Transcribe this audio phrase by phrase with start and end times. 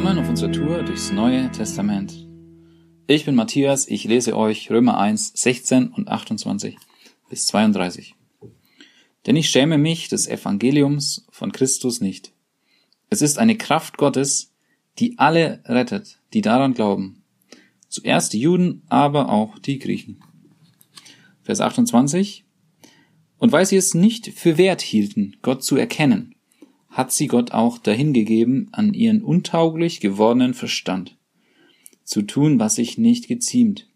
[0.00, 2.26] Willkommen auf unserer Tour durchs Neue Testament.
[3.06, 6.78] Ich bin Matthias, ich lese euch Römer 1, 16 und 28
[7.28, 8.14] bis 32.
[9.26, 12.32] Denn ich schäme mich des Evangeliums von Christus nicht.
[13.10, 14.54] Es ist eine Kraft Gottes,
[14.98, 17.22] die alle rettet, die daran glauben.
[17.90, 20.24] Zuerst die Juden, aber auch die Griechen.
[21.42, 22.46] Vers 28.
[23.36, 26.36] Und weil sie es nicht für wert hielten, Gott zu erkennen,
[26.90, 31.16] hat sie Gott auch dahingegeben an ihren untauglich gewordenen Verstand,
[32.04, 33.88] zu tun, was sich nicht geziemt,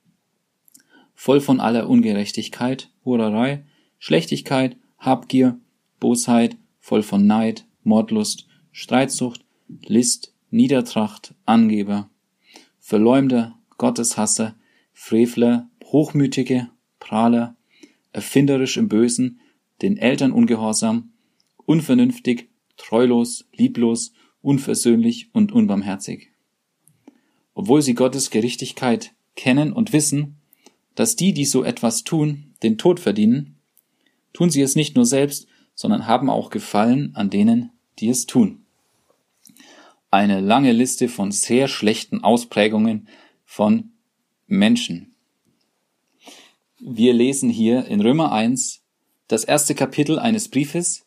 [1.15, 3.65] voll von aller Ungerechtigkeit, Hurerei,
[3.99, 5.59] Schlechtigkeit, Habgier,
[6.01, 9.45] Bosheit, voll von Neid, Mordlust, Streitsucht,
[9.87, 12.09] List, Niedertracht, Angeber,
[12.79, 14.55] Verleumder, Gotteshasser,
[14.93, 16.69] Frevler, Hochmütige,
[17.01, 17.57] Prahler,
[18.13, 19.41] erfinderisch im Bösen,
[19.83, 21.13] den Eltern ungehorsam,
[21.67, 26.31] unvernünftig, treulos, lieblos, unversöhnlich und unbarmherzig.
[27.55, 30.37] Obwohl sie Gottes Gerechtigkeit kennen und wissen,
[30.95, 33.59] dass die, die so etwas tun, den Tod verdienen,
[34.33, 38.65] tun sie es nicht nur selbst, sondern haben auch Gefallen an denen, die es tun.
[40.11, 43.09] Eine lange Liste von sehr schlechten Ausprägungen
[43.45, 43.91] von
[44.47, 45.15] Menschen.
[46.79, 48.83] Wir lesen hier in Römer 1
[49.27, 51.04] das erste Kapitel eines Briefes,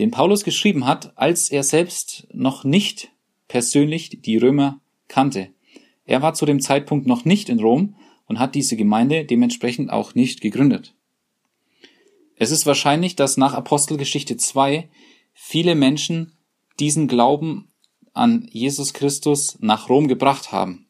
[0.00, 3.10] den Paulus geschrieben hat, als er selbst noch nicht
[3.48, 5.50] persönlich die Römer kannte.
[6.06, 10.14] Er war zu dem Zeitpunkt noch nicht in Rom und hat diese Gemeinde dementsprechend auch
[10.14, 10.94] nicht gegründet.
[12.36, 14.88] Es ist wahrscheinlich, dass nach Apostelgeschichte 2
[15.34, 16.32] viele Menschen
[16.78, 17.68] diesen Glauben
[18.14, 20.86] an Jesus Christus nach Rom gebracht haben.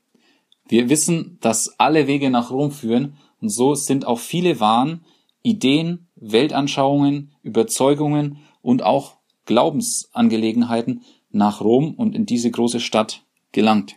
[0.69, 5.05] Wir wissen, dass alle Wege nach Rom führen und so sind auch viele Waren,
[5.43, 9.17] Ideen, Weltanschauungen, Überzeugungen und auch
[9.47, 13.97] Glaubensangelegenheiten nach Rom und in diese große Stadt gelangt.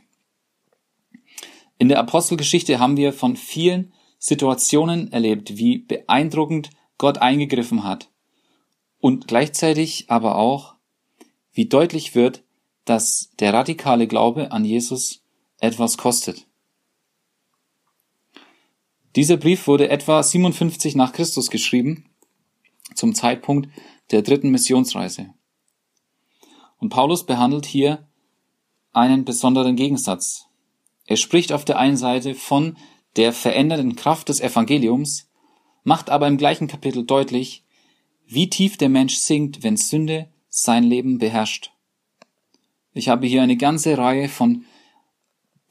[1.78, 8.10] In der Apostelgeschichte haben wir von vielen Situationen erlebt, wie beeindruckend Gott eingegriffen hat
[8.99, 10.76] und gleichzeitig aber auch,
[11.52, 12.43] wie deutlich wird,
[12.86, 15.23] dass der radikale Glaube an Jesus
[15.60, 16.48] etwas kostet.
[19.16, 22.05] Dieser Brief wurde etwa 57 nach Christus geschrieben,
[22.95, 23.70] zum Zeitpunkt
[24.11, 25.33] der dritten Missionsreise.
[26.77, 28.08] Und Paulus behandelt hier
[28.91, 30.45] einen besonderen Gegensatz.
[31.05, 32.77] Er spricht auf der einen Seite von
[33.15, 35.30] der verändernden Kraft des Evangeliums,
[35.83, 37.63] macht aber im gleichen Kapitel deutlich,
[38.25, 41.71] wie tief der Mensch sinkt, wenn Sünde sein Leben beherrscht.
[42.93, 44.65] Ich habe hier eine ganze Reihe von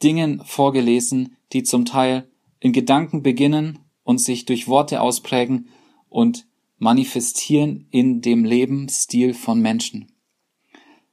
[0.02, 2.28] Dingen vorgelesen, die zum Teil
[2.58, 5.68] in Gedanken beginnen und sich durch Worte ausprägen
[6.08, 6.46] und
[6.82, 10.10] manifestieren in dem Lebensstil von Menschen.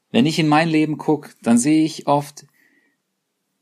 [0.09, 2.47] Wenn ich in mein Leben gucke, dann sehe ich oft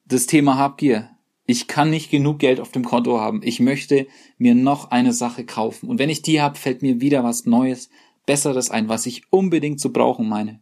[0.05, 1.09] das Thema Habgier.
[1.45, 3.41] Ich kann nicht genug Geld auf dem Konto haben.
[3.43, 4.07] Ich möchte
[4.37, 5.89] mir noch eine Sache kaufen.
[5.89, 7.89] Und wenn ich die habe, fällt mir wieder was Neues,
[8.25, 10.61] Besseres ein, was ich unbedingt zu brauchen meine.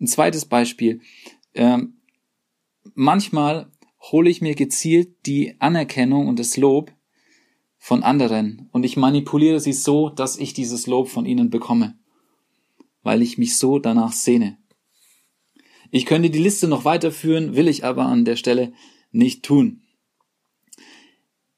[0.00, 1.00] Ein zweites Beispiel.
[1.54, 1.94] Ähm,
[2.94, 3.72] manchmal
[4.12, 6.92] hole ich mir gezielt die Anerkennung und das Lob
[7.88, 11.98] von anderen und ich manipuliere sie so, dass ich dieses Lob von ihnen bekomme,
[13.02, 14.58] weil ich mich so danach sehne.
[15.90, 18.74] Ich könnte die Liste noch weiterführen, will ich aber an der Stelle
[19.10, 19.80] nicht tun.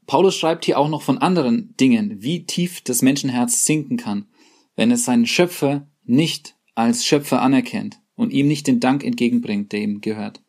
[0.07, 4.29] Paulus schreibt hier auch noch von anderen Dingen, wie tief das Menschenherz sinken kann,
[4.77, 9.81] wenn es seinen Schöpfer nicht als Schöpfer anerkennt und ihm nicht den Dank entgegenbringt, der
[9.81, 10.45] ihm gehört.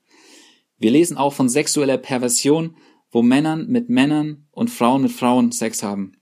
[0.78, 2.76] Wir lesen auch von sexueller Perversion
[3.12, 6.14] wo Männern mit Männern und Frauen mit Frauen Sex haben.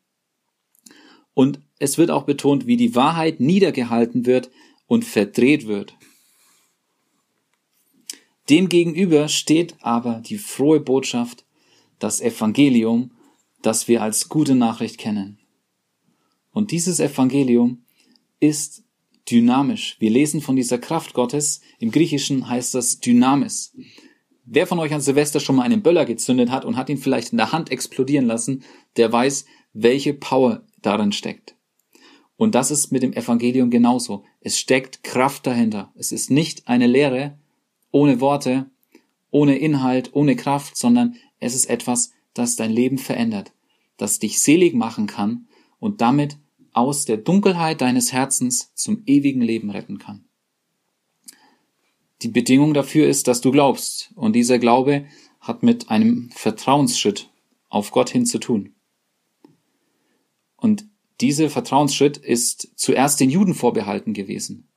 [1.33, 4.49] Und es wird auch betont, wie die Wahrheit niedergehalten wird
[4.87, 5.95] und verdreht wird.
[8.49, 11.45] Demgegenüber steht aber die frohe Botschaft,
[11.99, 13.11] das Evangelium,
[13.61, 15.37] das wir als gute Nachricht kennen.
[16.51, 17.83] Und dieses Evangelium
[18.39, 18.83] ist
[19.29, 19.97] dynamisch.
[19.99, 21.61] Wir lesen von dieser Kraft Gottes.
[21.77, 23.73] Im Griechischen heißt das Dynamis.
[24.51, 27.33] Wer von euch an Silvester schon mal einen Böller gezündet hat und hat ihn vielleicht
[27.33, 28.63] in der Hand explodieren lassen,
[28.97, 31.55] der weiß, welche Power darin steckt.
[32.35, 34.23] Und das ist mit dem Evangelium genauso.
[34.41, 35.93] Es steckt Kraft dahinter.
[35.95, 37.37] Es ist nicht eine Lehre
[37.91, 38.71] ohne Worte,
[39.29, 43.51] ohne Inhalt, ohne Kraft, sondern es ist etwas, das dein Leben verändert,
[43.97, 45.47] das dich selig machen kann
[45.79, 46.37] und damit
[46.73, 50.25] aus der Dunkelheit deines Herzens zum ewigen Leben retten kann.
[52.21, 54.11] Die Bedingung dafür ist, dass du glaubst.
[54.15, 55.05] Und dieser Glaube
[55.39, 57.29] hat mit einem Vertrauensschritt
[57.69, 58.75] auf Gott hin zu tun.
[60.57, 60.85] Und
[61.21, 64.67] dieser Vertrauensschritt ist zuerst den Juden vorbehalten gewesen.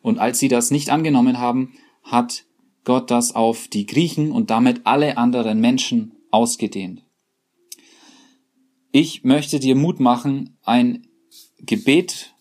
[0.00, 2.44] Und als sie das nicht angenommen haben, hat
[2.84, 7.04] Gott das auf die Griechen und damit alle anderen Menschen ausgedehnt.
[8.92, 11.06] Ich möchte dir Mut machen, ein
[11.58, 12.34] Gebet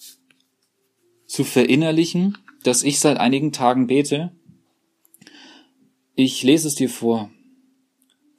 [1.25, 4.31] zu verinnerlichen, das ich seit einigen Tagen bete.
[6.15, 7.29] Ich lese es dir vor.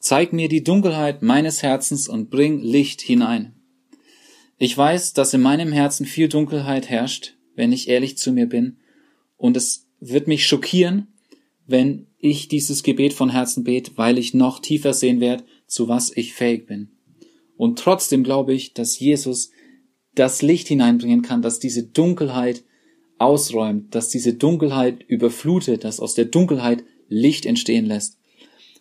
[0.00, 3.55] Zeig mir die Dunkelheit meines Herzens und bring Licht hinein.
[4.58, 8.78] Ich weiß, dass in meinem Herzen viel Dunkelheit herrscht, wenn ich ehrlich zu mir bin,
[9.37, 11.08] und es wird mich schockieren,
[11.67, 16.11] wenn ich dieses Gebet von Herzen bete, weil ich noch tiefer sehen werde, zu was
[16.17, 16.88] ich fähig bin.
[17.56, 19.50] Und trotzdem glaube ich, dass Jesus
[20.14, 22.64] das Licht hineinbringen kann, dass diese Dunkelheit
[23.18, 28.18] ausräumt, dass diese Dunkelheit überflutet, dass aus der Dunkelheit Licht entstehen lässt.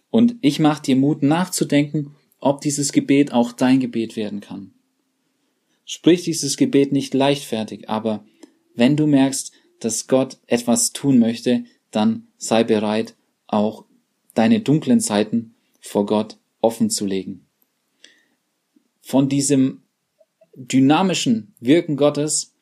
[0.10, 4.74] Und ich mache dir Mut nachzudenken, ob dieses Gebet auch dein Gebet werden kann.
[5.86, 8.26] Sprich dieses Gebet nicht leichtfertig, aber
[8.74, 13.16] wenn du merkst, dass Gott etwas tun möchte, dann sei bereit,
[13.48, 13.86] auch
[14.34, 17.46] deine dunklen Seiten vor Gott offen zu legen.
[19.02, 19.84] Von diesem
[20.56, 22.55] dynamischen Wirken Gottes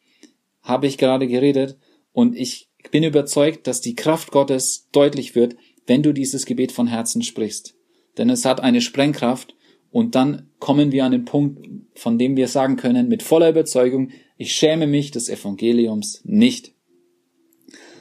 [0.63, 1.77] habe ich gerade geredet
[2.11, 5.55] und ich bin überzeugt, dass die Kraft Gottes deutlich wird,
[5.85, 7.75] wenn du dieses Gebet von Herzen sprichst.
[8.17, 9.55] Denn es hat eine Sprengkraft
[9.91, 14.09] und dann kommen wir an den Punkt, von dem wir sagen können mit voller Überzeugung,
[14.37, 16.73] ich schäme mich des Evangeliums nicht.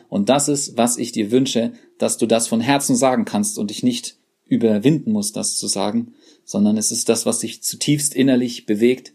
[0.09, 3.71] Und das ist, was ich dir wünsche, dass du das von Herzen sagen kannst und
[3.71, 4.17] dich nicht
[4.47, 6.15] überwinden musst, das zu sagen,
[6.45, 9.15] sondern es ist das, was dich zutiefst innerlich bewegt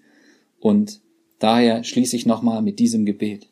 [0.59, 1.01] und
[1.39, 3.47] daher schließe ich nochmal mit diesem Gebet.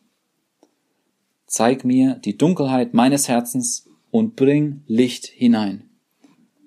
[1.46, 5.90] Zeig mir die Dunkelheit meines Herzens und bring Licht hinein.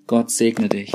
[0.06, 0.92] Gott segne dich.